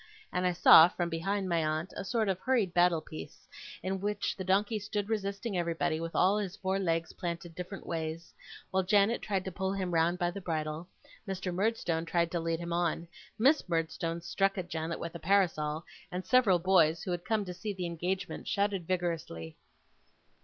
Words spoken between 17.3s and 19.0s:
to see the engagement, shouted